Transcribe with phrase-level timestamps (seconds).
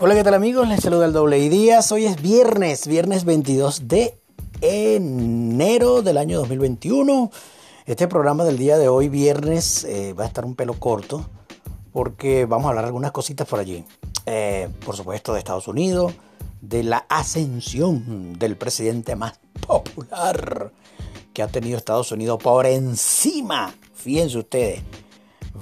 [0.00, 0.66] Hola, ¿qué tal amigos?
[0.66, 1.92] Les saluda el doble y días.
[1.92, 4.18] Hoy es viernes, viernes 22 de
[4.60, 7.30] enero del año 2021.
[7.86, 11.24] Este programa del día de hoy, viernes, eh, va a estar un pelo corto
[11.92, 13.84] porque vamos a hablar algunas cositas por allí.
[14.26, 16.12] Eh, por supuesto, de Estados Unidos,
[16.60, 20.72] de la ascensión del presidente más popular
[21.32, 23.72] que ha tenido Estados Unidos por encima.
[23.94, 24.82] Fíjense ustedes,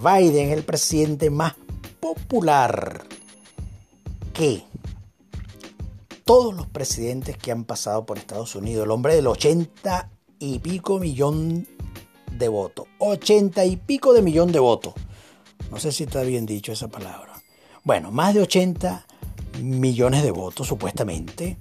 [0.03, 1.55] Biden el presidente más
[2.01, 3.12] popular
[4.43, 4.65] que
[6.25, 10.11] todos los presidentes que han pasado por Estados Unidos, el hombre del 80
[10.41, 11.69] y pico millón
[12.33, 14.95] de votos, 80 y pico de millón de votos,
[15.71, 17.41] no sé si está bien dicho esa palabra,
[17.85, 19.07] bueno, más de 80
[19.63, 21.57] millones de votos supuestamente,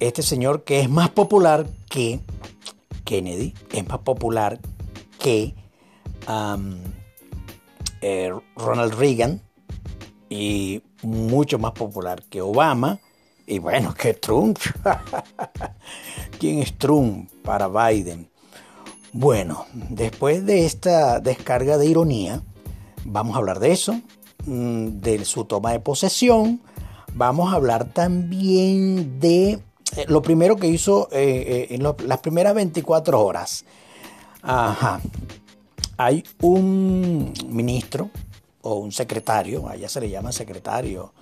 [0.00, 2.18] este señor que es más popular que
[3.04, 4.58] Kennedy, es más popular
[5.20, 5.54] que
[8.00, 9.45] eh, Ronald Reagan
[10.28, 12.98] y mucho más popular que Obama
[13.46, 14.58] y bueno, que Trump.
[16.38, 18.28] ¿Quién es Trump para Biden?
[19.12, 22.42] Bueno, después de esta descarga de ironía,
[23.04, 24.00] vamos a hablar de eso,
[24.44, 26.60] mm, de su toma de posesión,
[27.14, 29.52] vamos a hablar también de
[29.96, 33.64] eh, lo primero que hizo eh, eh, en las primeras 24 horas.
[34.42, 35.00] Ajá.
[35.96, 38.10] Hay un ministro
[38.66, 41.12] o un secretario, allá se le llama secretario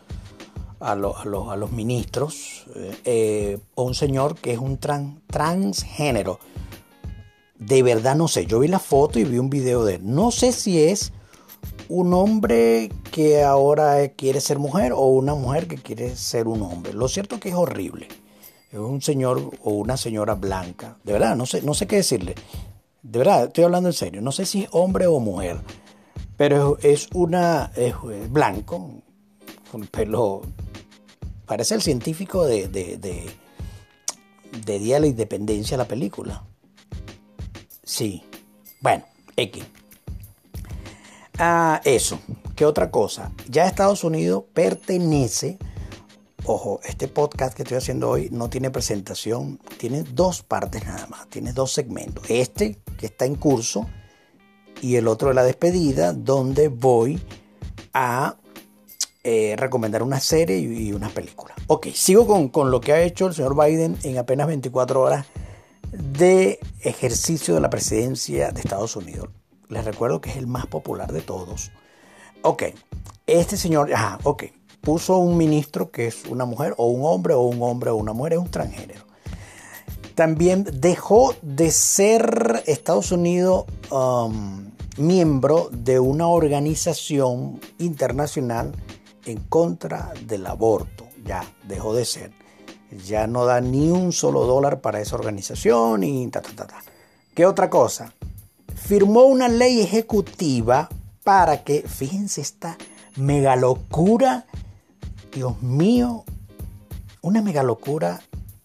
[0.81, 2.65] a, los ministros,
[3.05, 6.41] eh, o un señor que es un transgénero.
[7.59, 10.01] De verdad no sé, yo vi la foto y vi un video de él.
[10.05, 11.13] No sé si es
[11.89, 16.95] un hombre que ahora quiere ser mujer o una mujer que quiere ser un hombre.
[16.95, 18.09] Lo cierto es que es horrible.
[18.73, 20.97] Es un señor o una señora blanca.
[21.05, 22.35] De verdad, no sé, no sé qué decirle.
[23.03, 24.23] De verdad, estoy hablando en serio.
[24.23, 25.61] No sé si es hombre o mujer.
[26.37, 27.71] Pero es una.
[27.77, 27.95] Es
[28.31, 29.03] blanco,
[29.71, 30.43] con pelo.
[31.47, 36.45] Parece el científico de, de, de, Día de la Independencia, la película.
[37.83, 38.25] Sí.
[38.81, 39.05] Bueno,
[39.37, 39.65] X.
[41.39, 42.19] Ah, eso.
[42.57, 43.33] ¿Qué otra cosa?
[43.49, 45.59] Ya Estados Unidos pertenece.
[46.47, 51.27] Ojo, este podcast que estoy haciendo hoy no tiene presentación, tiene dos partes nada más,
[51.29, 52.25] tiene dos segmentos.
[52.29, 53.87] Este que está en curso
[54.85, 57.19] y el otro de la despedida, donde voy
[57.95, 58.37] a
[59.23, 61.55] eh, recomendar una serie y una película.
[61.69, 65.25] Ok, sigo con, con lo que ha hecho el señor Biden en apenas 24 horas
[65.91, 69.31] de ejercicio de la presidencia de Estados Unidos.
[69.71, 71.73] Les recuerdo que es el más popular de todos.
[72.43, 72.65] Ok,
[73.27, 74.45] este señor, ajá, ok,
[74.83, 78.13] puso un ministro que es una mujer o un hombre o un hombre o una
[78.13, 79.07] mujer, es un transgénero.
[80.15, 84.64] También dejó de ser Estados Unidos um,
[84.97, 88.73] miembro de una organización internacional
[89.27, 91.09] en contra del aborto.
[91.25, 92.33] Ya dejó de ser.
[93.05, 96.83] Ya no da ni un solo dólar para esa organización y ta, ta, ta, ta.
[97.35, 98.13] ¿Qué otra cosa?
[98.75, 100.89] Firmó una ley ejecutiva
[101.25, 102.77] para que, fíjense esta
[103.17, 104.47] mega locura,
[105.33, 106.25] Dios mío,
[107.23, 108.21] una mega locura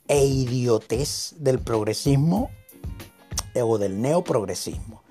[0.08, 2.50] e idiotez del progresismo
[3.56, 5.04] o del neoprogresismo.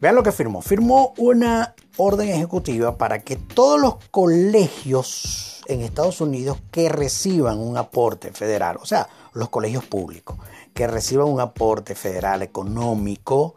[0.00, 0.62] Vean lo que firmó.
[0.62, 7.76] Firmó una orden ejecutiva para que todos los colegios en Estados Unidos que reciban un
[7.76, 10.36] aporte federal, o sea, los colegios públicos,
[10.74, 13.56] que reciban un aporte federal económico,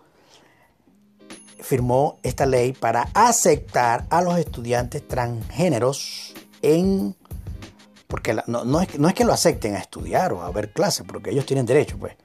[1.59, 7.15] firmó esta ley para aceptar a los estudiantes transgéneros en
[8.07, 11.29] porque no, es, no, es, que lo acepten a estudiar o a ver clases, porque
[11.29, 12.15] ellos tienen derecho, pues.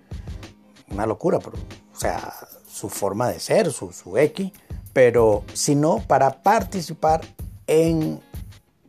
[0.90, 1.58] Una locura, pero,
[1.94, 2.32] o sea,
[2.74, 4.50] su forma de ser, su, su X,
[4.92, 7.20] pero sino para participar
[7.68, 8.20] en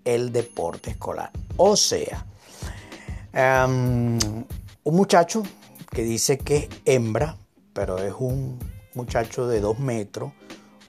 [0.03, 1.29] el deporte escolar.
[1.55, 2.25] O sea,
[3.33, 4.17] um,
[4.83, 5.43] un muchacho
[5.91, 7.37] que dice que es hembra,
[7.73, 8.57] pero es un
[8.95, 10.31] muchacho de dos metros,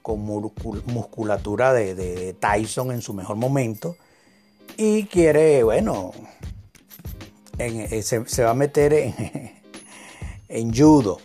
[0.01, 3.95] con musculatura de, Tyson en su mejor momento,
[4.75, 6.13] y quiere, bueno,
[7.59, 8.93] eh, se, va a meter
[10.47, 11.19] en judo,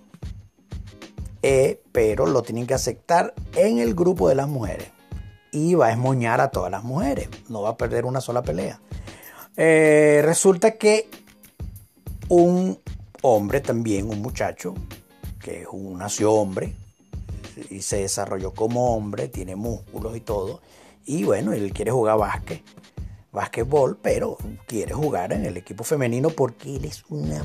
[1.42, 4.88] eh, pero lo tienen que aceptar en el grupo de las mujeres
[5.50, 8.80] y va a esmoñar a todas las mujeres, no va a perder una sola pelea.
[9.56, 11.08] Eh, resulta que
[12.28, 12.78] un
[13.20, 14.74] hombre también, un muchacho,
[15.38, 15.66] que
[15.96, 16.74] nació hombre
[17.68, 20.62] y se desarrolló como hombre, tiene músculos y todo,
[21.04, 22.62] y bueno, él quiere jugar básquet
[23.32, 24.36] básquetbol, pero
[24.66, 27.42] quiere jugar en el equipo femenino porque él es una,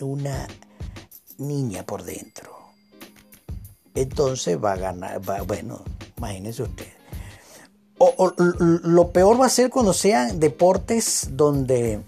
[0.00, 0.46] una
[1.38, 2.57] niña por dentro.
[4.00, 5.82] Entonces va a ganar, bueno,
[6.16, 6.92] imagínense ustedes.
[7.98, 12.00] o, lo peor va a ser cuando sean deportes donde,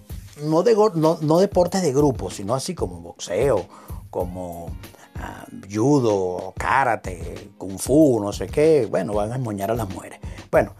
[0.44, 3.66] no, de, no, deportes de grupo, sino así como boxeo,
[4.08, 4.70] como
[5.16, 10.20] ah, judo, karate, kung fu, no sé qué, bueno, van a moñar a las mujeres.
[10.48, 10.76] Bueno,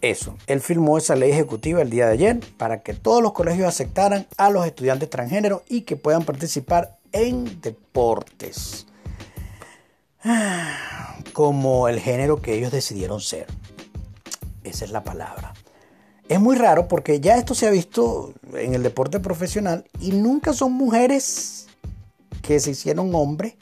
[0.00, 3.66] eso, él firmó esa ley ejecutiva el día de ayer para que todos los colegios
[3.66, 8.86] aceptaran a los estudiantes transgénero y que puedan participar en deportes
[11.32, 13.46] como el género que ellos decidieron ser.
[14.64, 15.54] Esa es la palabra.
[16.28, 20.52] Es muy raro porque ya esto se ha visto en el deporte profesional y nunca
[20.52, 21.66] son mujeres
[22.42, 23.54] que se hicieron hombres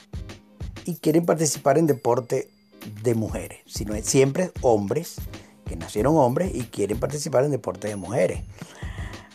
[0.85, 2.51] y quieren participar en deporte
[3.03, 5.17] de mujeres, sino siempre hombres
[5.67, 8.43] que nacieron hombres y quieren participar en deporte de mujeres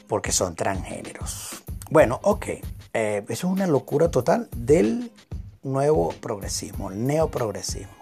[0.07, 1.63] porque son transgéneros.
[1.89, 2.45] Bueno, ok,
[2.94, 5.12] eh, eso es una locura total del
[5.65, 7.94] nuevo progresismo, el neoprogresismo.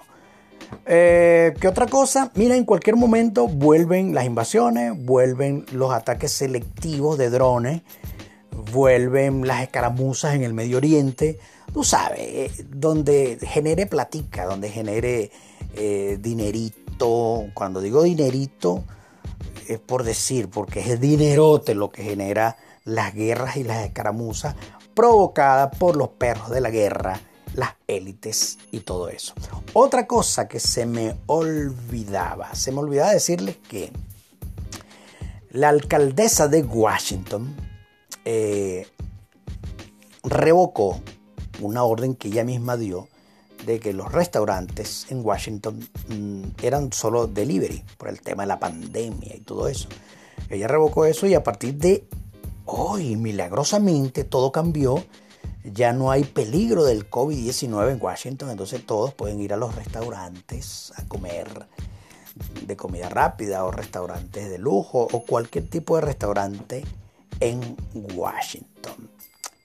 [0.86, 2.32] Eh, ¿Qué otra cosa?
[2.36, 7.82] Mira, en cualquier momento vuelven las invasiones, vuelven los ataques selectivos de drones,
[8.72, 11.40] vuelven las escaramuzas en el Medio Oriente,
[11.74, 15.32] tú sabes, eh, donde genere platica, donde genere
[15.76, 17.46] eh, dinerito.
[17.54, 18.84] Cuando digo dinerito,
[19.68, 24.56] es por decir, porque es dinerote lo que genera las guerras y las escaramuzas
[24.94, 27.20] provocadas por los perros de la guerra
[27.54, 29.34] las élites y todo eso.
[29.74, 33.92] Otra cosa que se me olvidaba, se me olvidaba decirles que
[35.52, 37.56] la alcaldesa de Washington
[38.26, 38.88] eh,
[40.24, 41.00] revocó
[41.62, 43.08] una orden que ella misma dio
[43.66, 48.60] de que los restaurantes en Washington mm, eran solo delivery por el tema de la
[48.60, 49.88] pandemia y todo eso.
[50.50, 52.08] Ella revocó eso y a partir de
[52.66, 55.04] hoy, milagrosamente, todo cambió
[55.64, 60.92] ya no hay peligro del COVID-19 en Washington, entonces todos pueden ir a los restaurantes
[60.98, 61.48] a comer
[62.66, 66.84] de comida rápida o restaurantes de lujo o cualquier tipo de restaurante
[67.40, 67.78] en
[68.16, 69.10] Washington.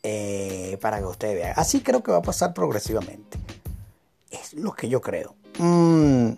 [0.02, 1.54] Eh, para que ustedes vean.
[1.56, 3.38] Así creo que va a pasar progresivamente.
[4.30, 5.34] Es lo que yo creo.
[5.58, 6.30] Mm,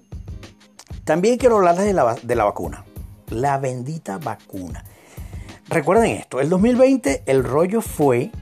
[1.04, 2.84] también quiero hablarles de la, de la vacuna.
[3.28, 4.84] La bendita vacuna.
[5.68, 8.32] Recuerden esto, el 2020 el rollo fue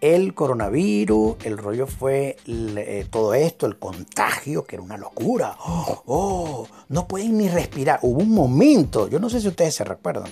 [0.00, 5.56] el coronavirus, el rollo fue eh, todo esto, el contagio, que era una locura.
[5.64, 8.00] Oh, oh, no pueden ni respirar.
[8.02, 10.30] Hubo un momento, yo no sé si ustedes se recuerdan,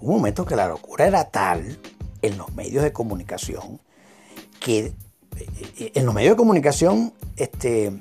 [0.00, 1.78] hubo un momento que la locura era tal
[2.22, 3.80] en los medios de comunicación
[4.60, 4.92] que
[5.78, 7.92] eh, en los medios de comunicación este,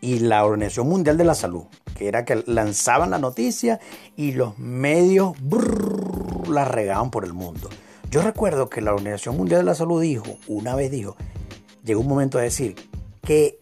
[0.00, 1.64] y la Organización Mundial de la Salud,
[1.96, 3.80] que era que lanzaban la noticia
[4.16, 5.34] y los medios
[6.48, 7.70] la regaban por el mundo.
[8.12, 11.16] Yo recuerdo que la Organización Mundial de la Salud dijo, una vez dijo,
[11.82, 12.76] llegó un momento a decir
[13.22, 13.58] que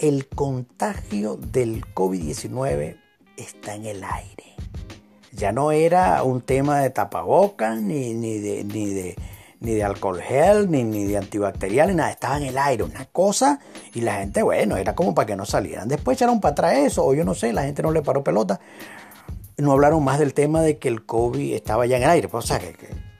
[0.00, 2.96] el contagio del COVID-19
[3.36, 4.56] está en el aire.
[5.30, 9.14] Ya no era un tema de tapabocas, ni, ni, de, ni, de,
[9.60, 12.10] ni de alcohol gel, ni, ni de antibacterial, ni nada.
[12.10, 13.60] Estaba en el aire, una cosa.
[13.94, 15.86] Y la gente, bueno, era como para que no salieran.
[15.86, 18.58] Después echaron para atrás eso, o yo no sé, la gente no le paró pelota.
[19.56, 22.26] No hablaron más del tema de que el COVID estaba ya en el aire.
[22.26, 23.13] Pues, o sea, que que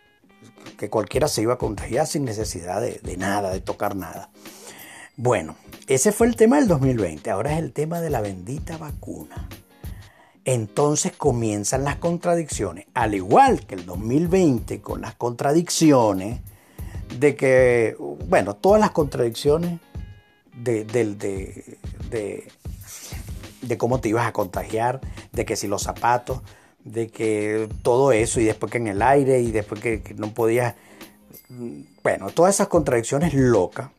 [0.91, 4.31] cualquiera se iba a contagiar sin necesidad de, nada, de tocar nada.
[5.17, 9.49] Bueno, ese fue el tema del 2020, ahora es el tema de la bendita vacuna.
[10.45, 16.41] Entonces comienzan las contradicciones, al igual que el 2020 con las contradicciones
[17.19, 19.81] de que, bueno, todas las contradicciones
[20.55, 21.79] de, de,
[23.63, 25.01] de, cómo te ibas a contagiar,
[25.33, 26.43] de que si los zapatos,
[26.85, 30.75] de que todo eso y después que en el aire y después que, no podías,
[32.03, 33.91] bueno, todas esas contradicciones locas.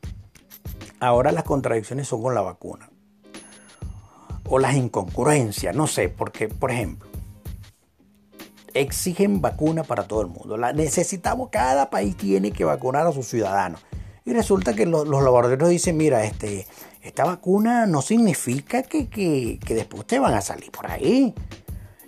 [1.00, 2.90] Ahora las contradicciones son con la vacuna.
[4.48, 7.10] O las incongruencias, no sé, porque, por ejemplo,
[8.76, 10.56] exigen vacuna para todo el mundo.
[10.56, 13.82] La necesitamos, cada país tiene que vacunar a sus ciudadanos.
[14.24, 16.68] Y resulta que los, laboratorios dicen, mira, este,
[17.02, 21.34] esta vacuna no significa que, que, que después ustedes van a salir por ahí.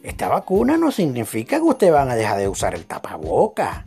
[0.04, 3.86] Esta vacuna no significa que ustedes van a dejar de usar el tapaboca.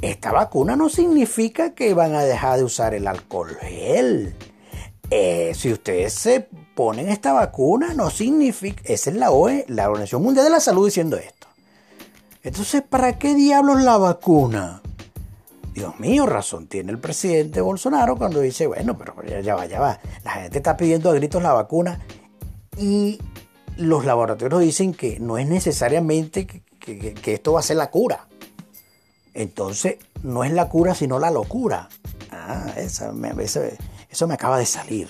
[0.00, 4.34] Esta vacuna no significa que van a dejar de usar el alcohol gel.
[5.10, 8.82] Eh, si ustedes se ponen esta vacuna, no significa.
[8.84, 11.48] Esa es la OE, la Organización Mundial de la Salud, diciendo esto.
[12.42, 14.80] Entonces, ¿para qué diablos la vacuna?
[15.74, 20.00] Dios mío, razón tiene el presidente Bolsonaro cuando dice, bueno, pero ya va, ya va.
[20.24, 22.00] La gente está pidiendo a gritos la vacuna
[22.76, 23.18] y
[23.80, 28.28] los laboratorios dicen que no es necesariamente que, esto va a ser la cura.
[29.32, 31.88] Entonces, no es la cura, sino la locura.
[32.30, 35.08] Ah, eso me, eso, me acaba de salir.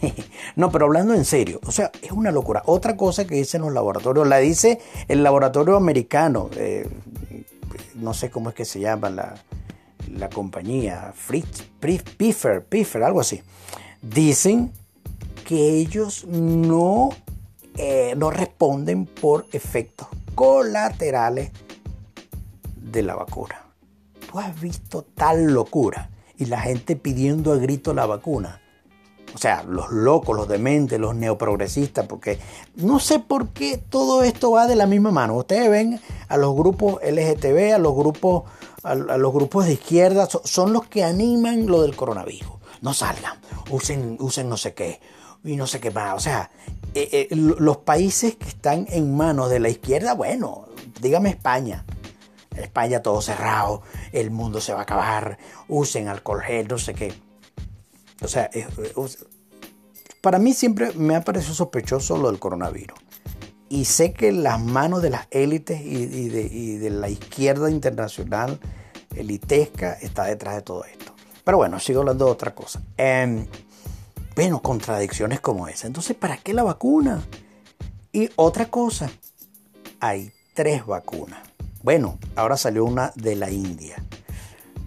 [0.56, 2.62] no, pero hablando en serio, o sea, es una locura.
[2.66, 6.88] Otra cosa que dicen los laboratorios, la dice el laboratorio americano, eh,
[7.96, 9.34] no sé cómo es que se llama la,
[10.08, 13.42] la compañía, Fritz, Piffer, Piffer, algo así.
[14.00, 14.72] Dicen
[15.44, 17.10] que ellos no,
[17.82, 21.50] eh, no responden por efectos colaterales
[22.76, 23.64] de la vacuna.
[24.30, 26.10] ¿Tú has visto tal locura?
[26.36, 28.60] Y la gente pidiendo a grito la vacuna.
[29.34, 32.38] O sea, los locos, los dementes, los neoprogresistas, porque
[32.74, 35.36] no sé por qué todo esto va de la misma mano.
[35.36, 38.42] Ustedes ven a los grupos LGTB, a los grupos,
[38.82, 42.52] a, los grupos de izquierda, son, los que animan lo del coronavirus.
[42.82, 43.38] No salgan,
[43.70, 45.00] usen, usen no sé qué
[45.44, 46.14] y no sé qué más.
[46.16, 46.50] O sea,
[46.94, 50.68] eh, eh, los países que están en manos de la izquierda, bueno,
[51.00, 51.84] dígame España.
[52.56, 53.82] España todo cerrado,
[54.12, 57.14] el mundo se va a acabar, usen alcohol gel, no sé qué.
[58.22, 58.50] O sea,
[60.20, 62.98] para mí siempre me ha parecido sospechoso lo del coronavirus.
[63.68, 68.58] Y sé que las manos de las élites y, de, la izquierda internacional
[69.14, 71.14] elitesca está detrás de todo esto.
[71.44, 72.82] Pero bueno, sigo hablando de otra cosa.
[72.96, 73.46] Em,
[74.40, 75.86] bueno, contradicciones como esa.
[75.86, 77.20] Entonces, ¿para qué la vacuna?
[78.10, 79.10] Y otra cosa,
[80.00, 81.40] hay tres vacunas.
[81.82, 84.02] Bueno, ahora salió una de la India.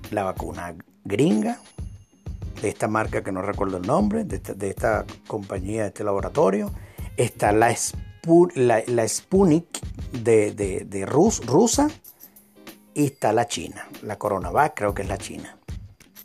[0.09, 0.73] La vacuna
[1.05, 1.59] gringa,
[2.63, 6.71] de esta marca que no recuerdo el nombre, de esta, compañía, de este laboratorio.
[7.15, 7.75] Está la,
[8.55, 9.67] la, Sputnik
[10.13, 11.91] de, Rus, rusa
[12.95, 15.59] y está la China, la CoronaVac creo que es la China.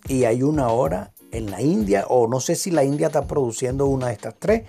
[0.09, 3.87] Y hay una ahora en la India, o no sé si la India está produciendo
[3.87, 4.63] una de estas tres.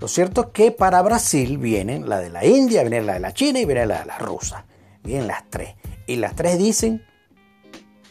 [0.00, 3.32] Lo cierto es que para Brasil vienen la de la India, viene la de la
[3.32, 4.64] China y viene la de la rusa.
[5.02, 5.74] Vienen las tres.
[6.06, 7.04] Y las tres dicen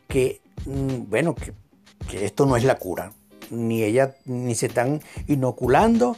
[0.07, 3.11] que, mm, bueno, que esto no es la cura,
[3.49, 6.15] ni ella ni se están inoculando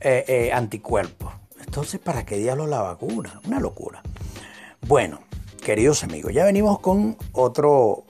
[0.00, 1.32] eh, eh, anticuerpos.
[1.64, 3.40] Entonces, ¿para qué diablos la vacuna?
[3.46, 4.02] Una locura.
[4.86, 5.20] Bueno,
[5.62, 8.04] queridos amigos, ya venimos con otro,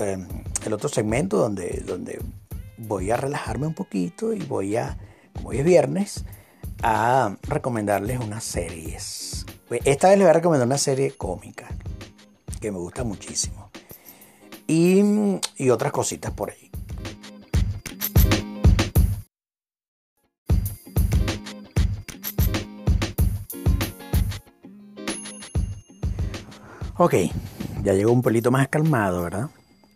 [0.00, 0.26] eh,
[0.64, 2.20] el otro segmento donde, donde
[2.90, 4.98] voy a relajarme un poquito y voy a,
[5.32, 6.24] como hoy es viernes,
[6.82, 9.46] a recomendarles unas series.
[9.84, 11.68] Esta vez les voy a recomendar una serie cómica
[12.60, 13.70] que me gusta muchísimo
[14.66, 16.68] y, otras cositas por ahí.
[26.96, 27.14] Ok,
[27.84, 29.48] ya llegó un pelito más calmado, ¿verdad?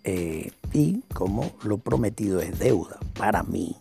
[0.05, 3.77] Eh, y como lo prometido es deuda para mí,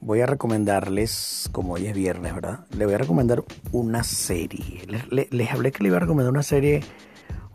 [0.00, 2.66] voy a recomendarles, como hoy es viernes, ¿verdad?
[2.70, 4.86] Les voy a recomendar una serie.
[5.10, 6.82] les hablé que le iba a recomendar una serie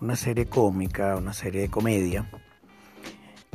[0.02, 2.30] una serie cómica, una serie de comedia,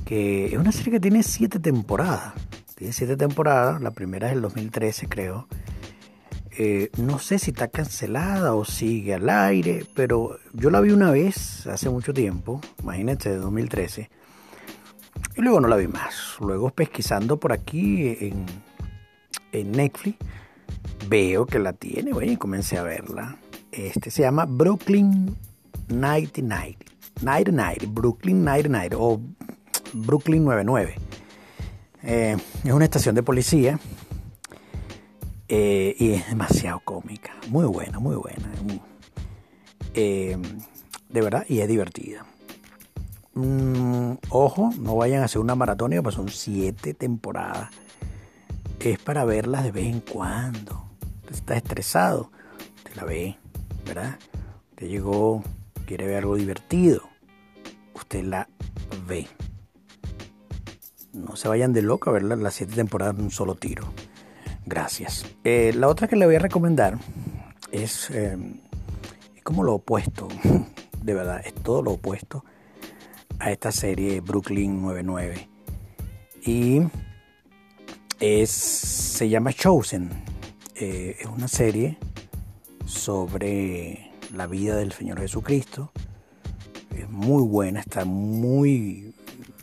[0.05, 2.35] que es una serie que tiene siete temporadas.
[2.75, 5.47] Tiene siete temporadas, la primera es el 2013 creo.
[6.59, 11.11] Eh, no sé si está cancelada o sigue al aire, pero yo la vi una
[11.11, 14.11] vez hace mucho tiempo, imagínate, de 2013,
[15.37, 16.37] y luego no la vi más.
[16.41, 18.47] Luego pesquisando por aquí en,
[19.73, 20.19] Netflix,
[21.09, 23.37] veo que la tiene, bueno, y comencé a verla.
[23.71, 25.35] Este se llama Brooklyn
[25.89, 26.79] Night Night.
[27.23, 29.21] Night Night, Brooklyn Night Night o
[29.93, 30.97] Brooklyn 99.
[32.05, 33.79] Eh, es una estación de policía
[35.55, 37.35] eh, y es demasiado cómica.
[37.51, 38.51] Muy buena, muy buena.
[39.93, 40.39] Eh,
[41.11, 42.25] de verdad, y es divertida.
[43.35, 47.69] Mm, ojo, no vayan a hacer una maratónica, pues son siete temporadas.
[48.81, 50.87] Es para verlas de vez en cuando.
[51.31, 52.33] Estás estresado,
[52.83, 53.37] te la ve,
[53.85, 54.19] ¿verdad?
[54.75, 55.43] Te llegó
[55.85, 57.03] quiere ver algo divertido,
[57.93, 58.49] usted la
[59.07, 59.29] ve.
[61.13, 63.93] No se vayan de loco a ver las siete temporadas de un solo tiro.
[64.66, 65.26] Gracias.
[65.45, 66.99] Eh, la otra que le voy a recomendar
[67.71, 68.37] es, eh,
[69.42, 70.28] como lo opuesto,
[71.02, 72.45] de verdad, es todo lo opuesto
[73.38, 75.49] a esta serie Brooklyn 99.
[76.45, 76.83] Y
[78.21, 80.11] es, se llama Chosen.
[80.76, 81.99] Eh, es una serie
[82.85, 85.90] sobre la vida del Señor Jesucristo.
[86.97, 89.14] Es muy buena, está muy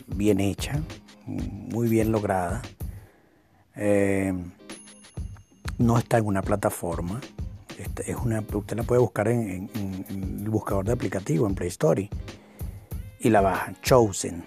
[0.08, 0.82] bien hecha,
[1.26, 2.62] muy bien lograda.
[5.80, 7.20] No está en una plataforma.
[8.06, 9.70] Es una, usted la puede buscar en,
[10.10, 12.10] el buscador de aplicativo, en Play Store.
[13.20, 14.44] Y la baja, Chosen.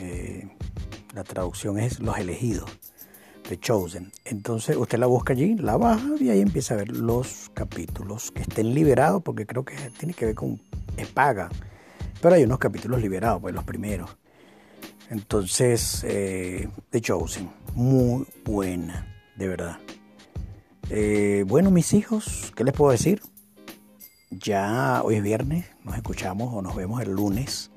[0.00, 0.48] Eh,
[1.14, 2.68] la traducción es los elegidos.
[3.48, 4.10] The Chosen.
[4.24, 8.40] Entonces usted la busca allí, la baja y ahí empieza a ver los capítulos que
[8.40, 10.60] estén liberados, porque creo que tiene que ver con
[10.96, 11.50] es paga.
[12.22, 14.16] Pero hay unos capítulos liberados, pues los primeros.
[15.10, 19.06] Entonces, eh, The Chosen, muy buena.
[19.36, 19.78] de verdad.
[20.90, 23.22] Eh, bueno, mis hijos, ¿qué les puedo decir?
[24.30, 27.70] Ya hoy es viernes, nos escuchamos o nos vemos el lunes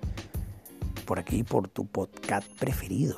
[1.06, 3.18] por aquí, por tu podcast preferido,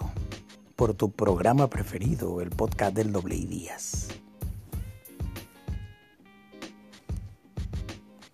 [0.76, 4.10] por tu programa preferido, el podcast del Doble Díaz.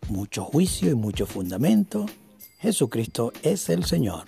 [0.09, 2.05] Mucho juicio y mucho fundamento.
[2.59, 4.25] Jesucristo es el Señor.